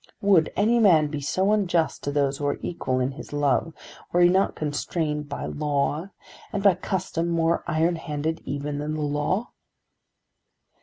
[0.19, 3.71] Would any man be so unjust to those who are equal in his love,
[4.11, 6.09] were he not constrained by law,
[6.51, 9.51] and by custom more iron handed even than the law?"